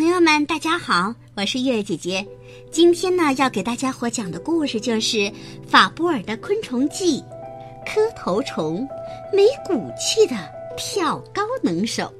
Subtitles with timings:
[0.00, 2.26] 朋友们，大家好，我是月月姐姐。
[2.72, 5.30] 今天呢，要给大家伙讲的故事就是
[5.68, 7.20] 法布尔的《昆虫记》，
[7.84, 8.88] 磕头虫，
[9.30, 10.34] 没骨气的
[10.74, 12.10] 跳高能手。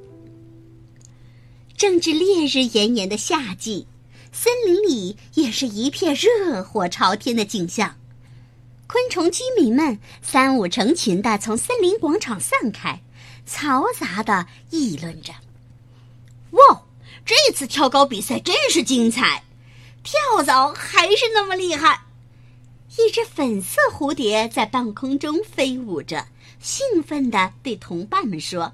[1.75, 3.87] 正值烈日炎炎的夏季，
[4.31, 7.95] 森林里也是一片热火朝天的景象。
[8.85, 13.01] 昆虫居民们三五成群的从森林广场散开，
[13.49, 15.33] 嘈杂的议论着
[16.51, 16.80] ：“哇！”
[17.25, 19.43] 这次跳高比赛真是精彩，
[20.03, 22.05] 跳蚤还是那么厉害。
[22.97, 26.27] 一只粉色蝴蝶在半空中飞舞着，
[26.59, 28.73] 兴奋地对同伴们说：“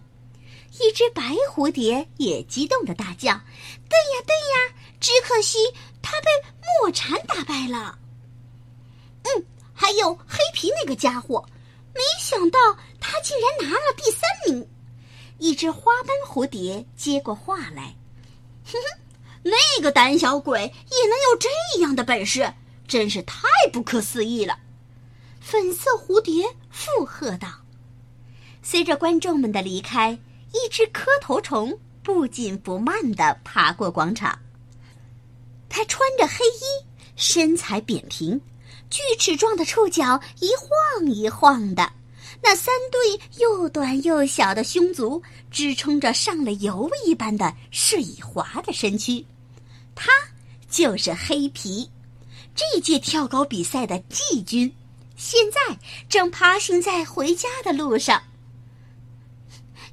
[0.80, 1.22] 一只白
[1.54, 3.34] 蝴蝶也激动地大叫
[3.88, 4.76] ：‘对呀，对呀！
[5.00, 5.60] 只可惜
[6.02, 6.28] 它被
[6.82, 8.00] 墨蝉打败了。’
[9.24, 11.46] 嗯，还有黑皮那个家伙，
[11.94, 12.60] 没想到
[13.00, 14.68] 他竟然拿了第三名。”
[15.38, 17.96] 一只花斑蝴蝶接过话来。
[18.72, 19.00] 哼哼，
[19.44, 22.54] 那个胆小鬼也能有这样的本事，
[22.88, 24.58] 真是太不可思议了。
[25.40, 27.48] 粉色蝴蝶附和道。
[28.62, 30.12] 随着观众们的离开，
[30.52, 34.38] 一只磕头虫不紧不慢地爬过广场。
[35.70, 38.42] 它穿着黑衣，身材扁平，
[38.90, 41.94] 锯齿状的触角一晃一晃的。
[42.42, 45.22] 那三对又短又小的胸足
[45.52, 49.26] 支撑着上了油一般的水滑的身躯，
[49.96, 50.12] 它
[50.70, 51.90] 就是黑皮，
[52.56, 54.74] 这届跳高比赛的季军，
[55.16, 55.78] 现在
[56.08, 58.22] 正爬行在回家的路上。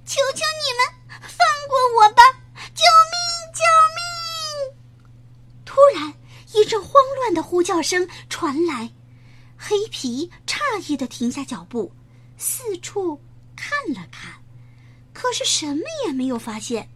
[0.06, 2.22] 求求你们放过我吧！
[2.74, 3.16] 救命！
[3.54, 3.60] 救
[3.96, 4.76] 命！
[5.64, 6.14] 突然，
[6.52, 8.92] 一阵慌乱的呼叫声传来，
[9.56, 11.90] 黑皮诧异的停下脚步。
[12.36, 13.20] 四处
[13.56, 14.32] 看了看，
[15.12, 16.88] 可是什么也没有发现。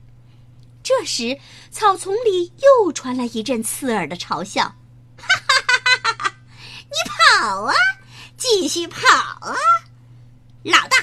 [0.83, 1.39] 这时，
[1.71, 4.63] 草丛里又传来一阵刺耳的嘲笑
[5.19, 6.35] ：“哈哈哈哈哈！
[6.85, 7.75] 你跑啊，
[8.37, 9.57] 继续跑啊！
[10.63, 10.97] 老大，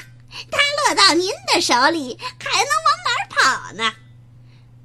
[0.49, 0.57] 他
[0.87, 3.93] 落到您的手里，还能往哪儿跑呢？”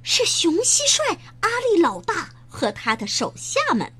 [0.02, 3.92] 是熊蟋蟀阿力老大和他的手下们，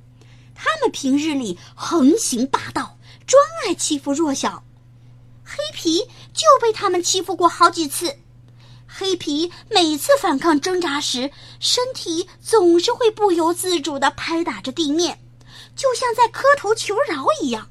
[0.55, 4.65] 他们平日里横行霸道，专爱欺负弱小。
[5.81, 6.01] 皮
[6.35, 8.19] 就被他们欺负过好几次，
[8.87, 15.19] 黑皮每次反抗挣扎时，身体总是会不由自主地拍打着地面，
[15.75, 17.71] 就像在磕头求饶一样。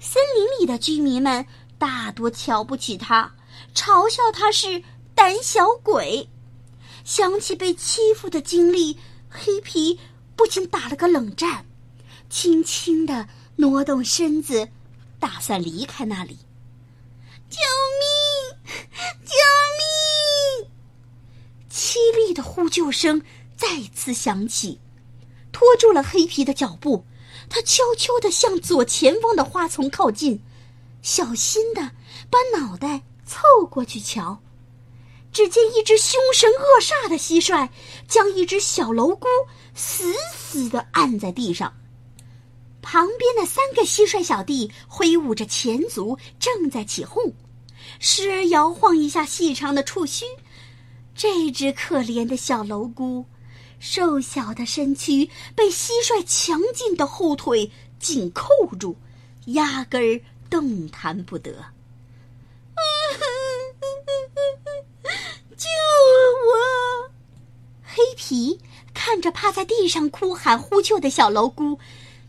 [0.00, 1.46] 森林里的居民们
[1.78, 3.32] 大多瞧不起他，
[3.76, 4.82] 嘲笑他是
[5.14, 6.28] 胆小鬼。
[7.04, 8.98] 想起被欺负的经历，
[9.30, 10.00] 黑皮
[10.34, 11.64] 不禁打了个冷战，
[12.28, 14.68] 轻轻地挪动身子，
[15.20, 16.38] 打算离开那里。
[17.48, 17.58] 救
[18.00, 18.74] 命！
[19.24, 19.34] 救
[19.78, 20.70] 命！
[21.70, 23.22] 凄厉的呼救声
[23.56, 24.80] 再次响起，
[25.52, 27.04] 拖住了黑皮的脚步。
[27.48, 30.42] 他悄悄地向左前方的花丛靠近，
[31.02, 31.92] 小心地
[32.28, 34.42] 把脑袋凑过去瞧。
[35.32, 37.68] 只见一只凶神恶煞的蟋蟀
[38.08, 39.28] 将一只小蝼蛄
[39.74, 41.72] 死死地按在地上。
[42.88, 47.32] 旁边的三个蟋蟀小弟挥舞着前足，正在起哄，
[47.98, 50.24] 时而摇晃一下细长的触须。
[51.12, 53.24] 这只可怜的小蝼蛄，
[53.80, 58.46] 瘦小的身躯被蟋蟀强劲的后腿紧扣
[58.78, 58.94] 住，
[59.46, 61.50] 压根儿动弹不得。
[65.56, 65.66] 救
[66.46, 67.10] 我！
[67.82, 68.60] 黑皮
[68.94, 71.80] 看着趴在地上哭喊呼救的小蝼蛄。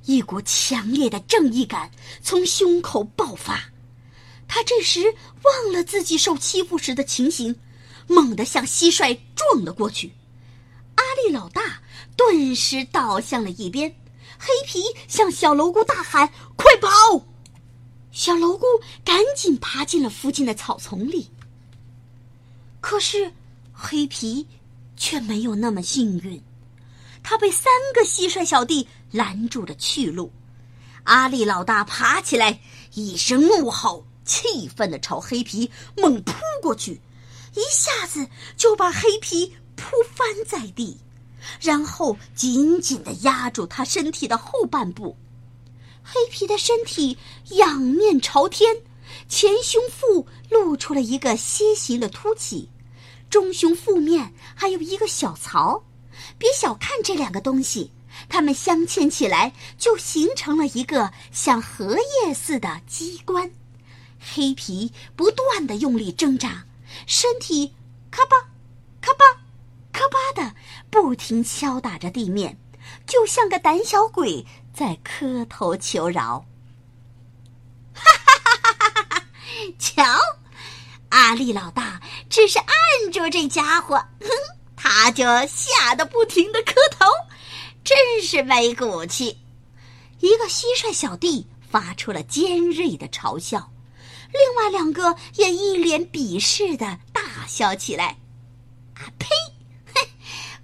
[0.08, 1.92] 一股强烈的正义感
[2.24, 3.62] 从胸口爆发，
[4.48, 5.14] 他这时
[5.44, 7.54] 忘了自己受欺负时的情形，
[8.08, 10.14] 猛地向蟋蟀撞了过去。
[10.96, 11.82] 阿力老大
[12.16, 13.94] 顿时倒向了一边，
[14.40, 16.88] 黑皮向小蝼蛄大喊：“快跑！”
[18.14, 18.66] 小蝼蛄
[19.04, 21.30] 赶紧爬进了附近的草丛里。
[22.80, 23.30] 可是，
[23.74, 24.48] 黑皮
[24.96, 26.42] 却没有那么幸运。
[27.30, 30.32] 他被三个蟋蟀小弟拦住了去路，
[31.04, 32.62] 阿力老大爬起来，
[32.94, 36.32] 一声怒吼，气愤地朝黑皮猛扑
[36.62, 37.02] 过去，
[37.54, 38.26] 一下子
[38.56, 41.02] 就把黑皮扑翻在地，
[41.60, 45.18] 然后紧紧地压住他身体的后半部。
[46.02, 47.18] 黑皮的身体
[47.50, 48.74] 仰面朝天，
[49.28, 52.70] 前胸腹露出了一个楔形的凸起，
[53.30, 55.84] 中胸腹面还有一个小槽。
[56.38, 57.92] 别小看这两个东西，
[58.30, 63.52] 它们镶嵌起来就形成了一个像荷叶似的机关。
[64.20, 66.66] 黑皮不断的用力挣扎，
[67.06, 67.74] 身体
[68.10, 68.50] 咔吧、
[69.00, 69.20] 咔吧、
[69.92, 70.56] 咔咔吧的
[70.90, 72.58] 不停敲打着地面，
[73.06, 76.46] 就像个胆小鬼在磕头求饶。
[77.94, 79.24] 哈哈哈哈哈哈！
[79.80, 80.04] 瞧，
[81.10, 82.00] 阿力老大
[82.30, 84.28] 只是按住这家伙，哼，
[84.90, 87.06] 他就吓得不停的磕头，
[87.84, 89.38] 真是没骨气。
[90.22, 93.70] 一个蟋蟀小弟发出了尖锐的嘲笑，
[94.32, 98.18] 另外两个也一脸鄙视的大笑起来。
[98.96, 99.28] 啊呸！
[99.94, 100.10] 嘿，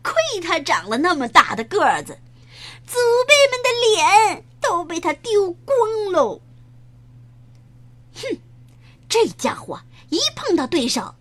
[0.01, 2.17] 亏他长了那么大的个子，
[2.87, 2.97] 祖
[3.27, 5.77] 辈们的脸都被他丢光
[6.13, 6.41] 喽。
[8.15, 8.37] 哼，
[9.09, 9.79] 这家伙
[10.09, 11.13] 一碰到对手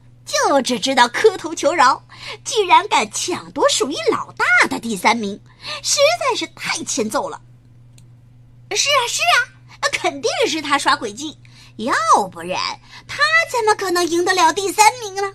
[0.48, 2.02] 就只知道磕头求饶，
[2.44, 5.38] 居然敢抢夺属于老大的第三名，
[5.82, 7.40] 实在是太欠揍了。
[8.70, 11.36] 是啊，是啊，肯定是他耍诡计，
[11.76, 11.94] 要
[12.28, 12.58] 不然
[13.06, 13.18] 他
[13.50, 15.34] 怎么可能赢得了第三名呢？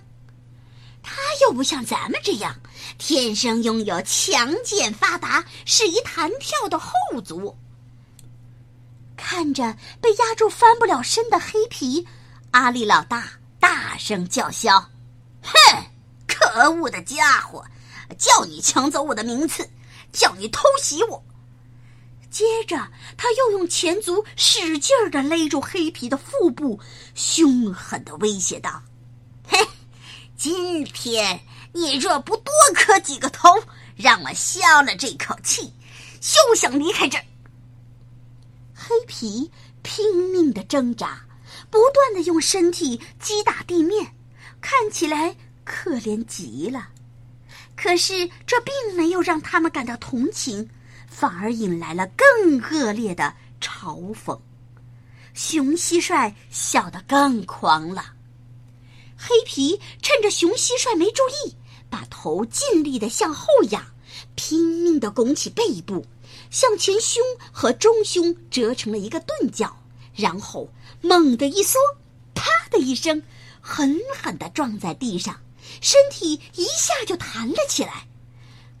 [1.02, 2.54] 他又不像咱们这样，
[2.98, 6.92] 天生拥有强健发达、适宜弹跳的后
[7.24, 7.56] 足。
[9.16, 12.06] 看着被压住翻不了身的黑皮，
[12.50, 13.24] 阿力老大
[13.60, 14.90] 大声叫嚣
[15.42, 15.84] ：“哼，
[16.26, 17.64] 可恶的家伙！
[18.16, 19.68] 叫你抢走我的名次，
[20.12, 21.22] 叫你偷袭我！”
[22.30, 22.76] 接着，
[23.16, 26.78] 他又用前足使劲儿的勒住黑皮的腹部，
[27.14, 28.82] 凶狠的威胁道
[29.48, 29.58] ：“嘿，
[30.36, 31.40] 今天
[31.72, 33.48] 你若不多磕几个头，
[33.96, 35.72] 让我消了这口气，
[36.20, 37.24] 休想离开这儿！”
[38.74, 39.50] 黑皮
[39.82, 41.20] 拼命的挣扎，
[41.70, 44.14] 不断的用身体击打地面，
[44.60, 46.88] 看起来可怜极了。
[47.76, 50.70] 可是，这并没有让他们感到同情。
[51.10, 54.38] 反而引来了更恶劣的嘲讽，
[55.34, 58.12] 熊蟋蟀笑得更狂了。
[59.16, 61.56] 黑皮趁着熊蟋蟀没注意，
[61.90, 63.84] 把头尽力的向后仰，
[64.36, 66.06] 拼命的拱起背部，
[66.50, 67.20] 向前胸
[67.50, 69.76] 和中胸折成了一个钝角，
[70.14, 70.70] 然后
[71.00, 71.78] 猛地一缩，
[72.34, 73.22] 啪的一声，
[73.60, 75.40] 狠狠的撞在地上，
[75.80, 78.06] 身体一下就弹了起来。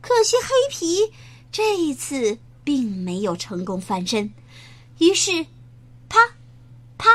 [0.00, 1.12] 可惜黑皮。
[1.50, 4.34] 这一次并没有成功翻身，
[4.98, 5.46] 于是，
[6.06, 6.18] 啪，
[6.98, 7.08] 啪，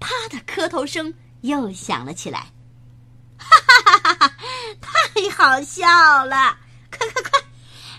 [0.00, 1.12] 啪的磕头声
[1.42, 2.50] 又响了起来。
[3.36, 4.36] 哈哈哈哈！
[4.80, 5.86] 太好笑
[6.24, 6.58] 了！
[6.90, 7.40] 快快快，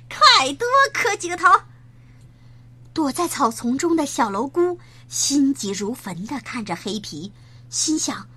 [0.10, 1.46] 快多磕几个头！
[2.94, 4.78] 躲在草丛中的小蝼蛄
[5.08, 7.32] 心急如焚的看着黑皮，
[7.70, 8.28] 心想：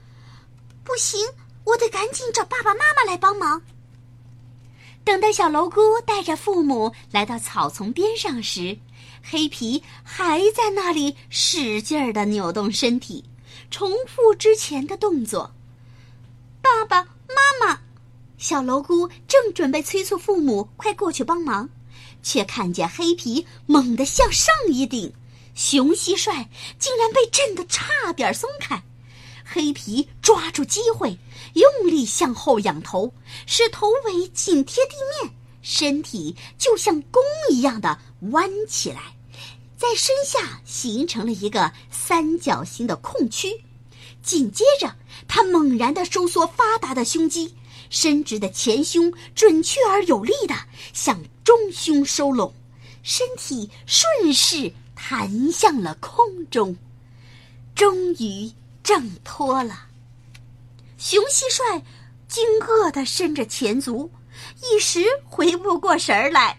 [0.84, 1.20] 不行，
[1.64, 3.62] 我得赶紧找爸爸妈妈来帮忙。
[5.04, 8.78] 等待小蝼蛄带着父母来到草丛边上时，
[9.22, 13.24] 黑皮还在那里使劲儿的扭动身体，
[13.70, 15.52] 重复之前的动作。
[16.60, 17.80] 爸爸妈妈，
[18.38, 21.68] 小蝼蛄正准备催促父母快过去帮忙，
[22.22, 25.12] 却看见黑皮猛地向上一顶，
[25.54, 26.46] 熊蟋蟀
[26.78, 28.82] 竟然被震得差点松开。
[29.44, 31.18] 黑皮抓住机会，
[31.54, 33.12] 用力向后仰头，
[33.46, 37.98] 使头尾紧贴地面，身体就像弓一样的
[38.30, 39.16] 弯起来，
[39.76, 43.62] 在身下形成了一个三角形的空区。
[44.22, 47.54] 紧接着，他猛然的收缩发达的胸肌，
[47.92, 50.56] 伸直的前胸准确而有力的
[50.92, 52.52] 向中胸收拢，
[53.04, 56.76] 身体顺势弹向了空中，
[57.76, 58.50] 终于。
[58.84, 59.86] 挣脱了，
[60.98, 61.82] 熊蟋蟀
[62.26, 64.10] 惊愕地伸着前足，
[64.60, 66.58] 一时回不过神儿来。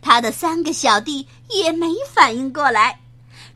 [0.00, 3.00] 他的三个小弟也没反应过来。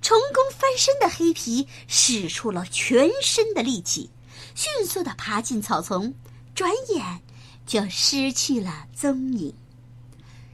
[0.03, 4.11] 成功翻身的黑皮使出了全身的力气，
[4.57, 6.13] 迅速地爬进草丛，
[6.59, 7.23] 转眼
[7.69, 9.55] 就失去了踪影。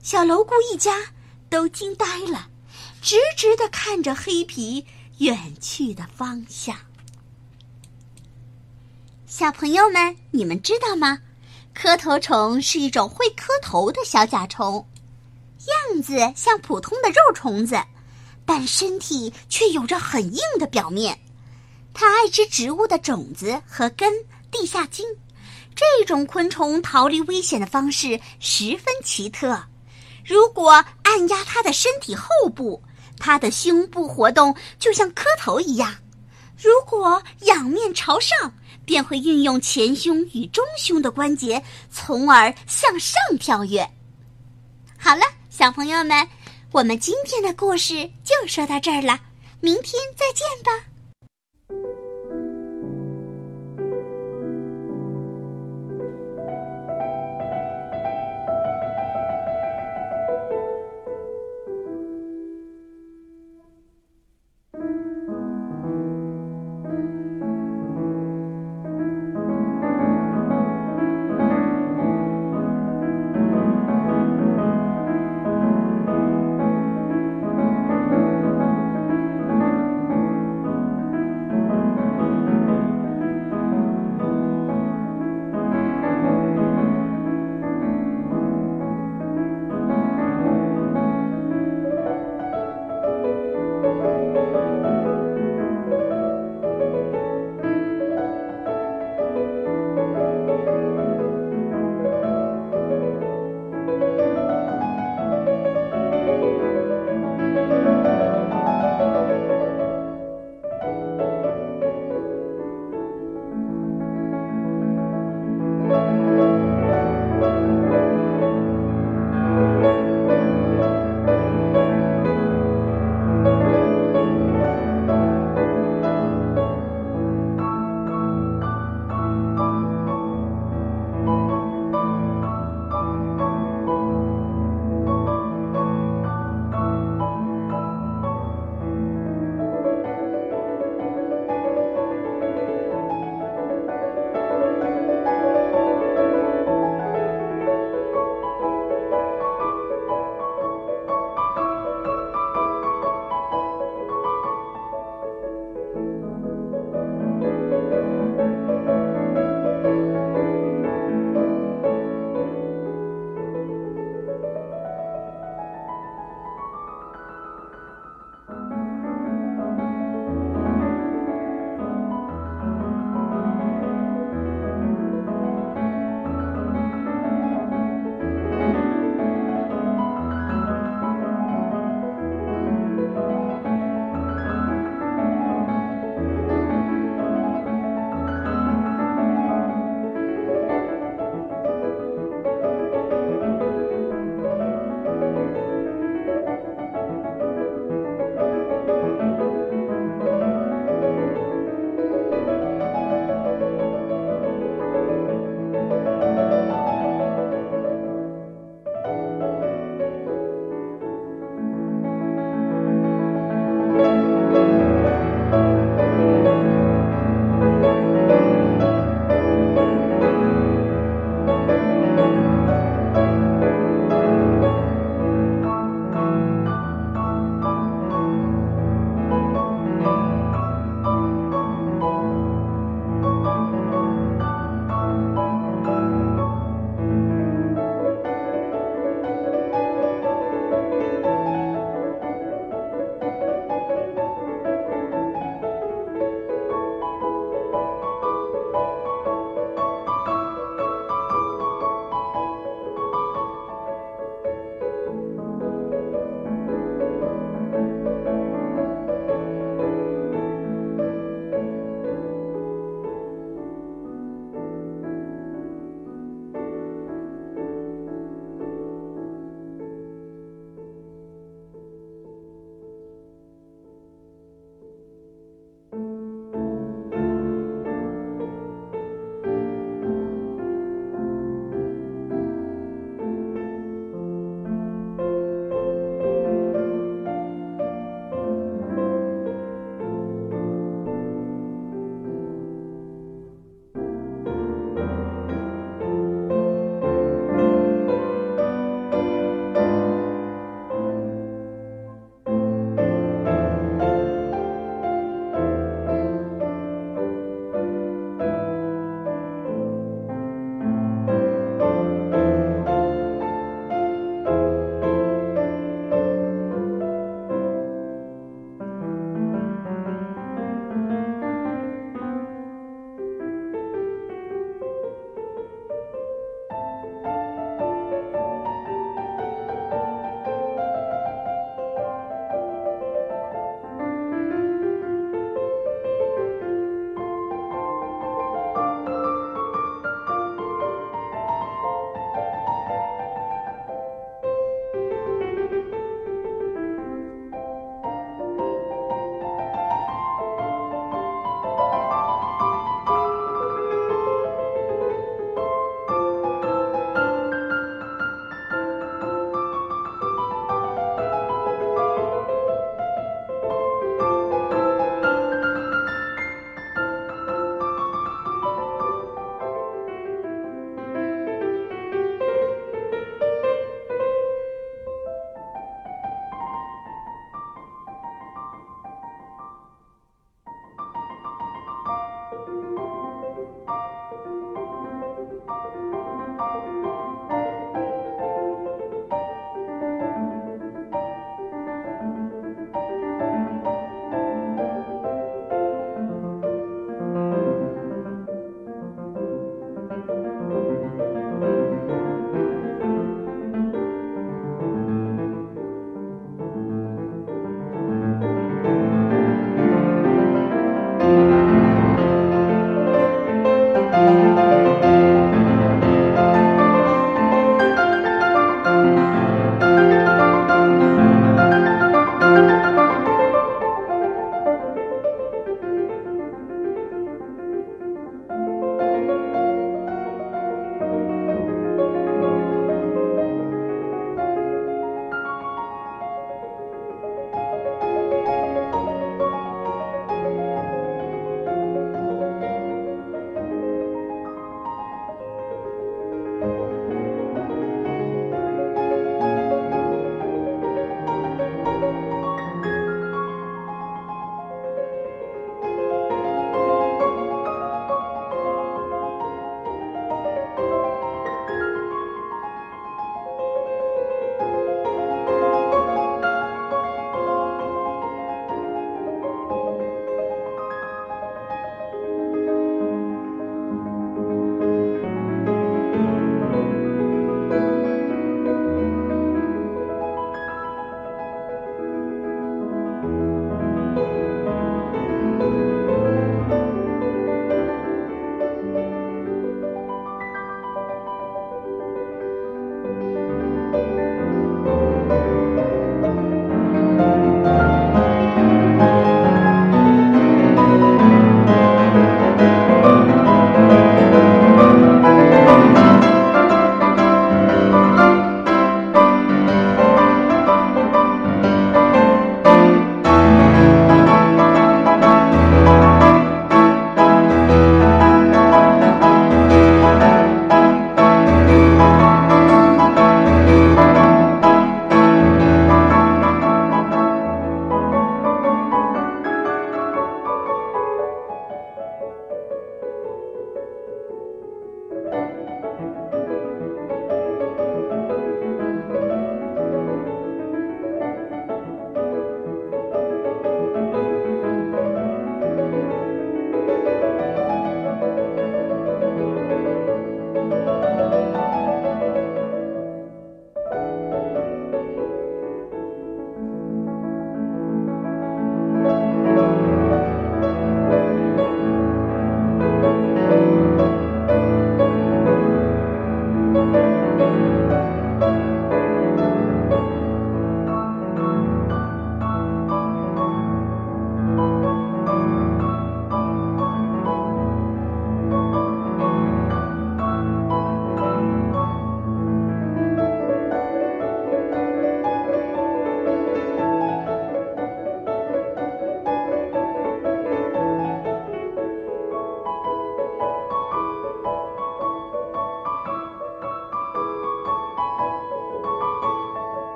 [0.00, 0.92] 小蝼蛄一家
[1.50, 2.50] 都惊呆了，
[3.02, 4.86] 直直地看着黑皮
[5.16, 6.76] 远去的方向。
[9.26, 11.18] 小朋友们，你们知道吗？
[11.74, 14.86] 磕头虫是一种会磕头的小甲虫，
[15.66, 17.82] 样子像普通的肉虫子，
[18.46, 21.18] 但身体却有着很硬的表面。
[21.92, 24.12] 它爱吃植物的种子和根、
[24.52, 25.04] 地下茎。
[25.78, 29.62] 这种昆虫逃离危险的方式十分奇特。
[30.26, 32.82] 如果按压它的身体后部，
[33.16, 35.92] 它的胸部活动就像磕头一样；
[36.60, 38.52] 如果仰面朝上，
[38.84, 43.88] 便会运用前胸与中胸的关节，从而向上跳跃。
[44.98, 46.28] 好了，小朋友们，
[46.72, 49.20] 我们今天的故事就说到这儿了，
[49.60, 50.72] 明天再见吧。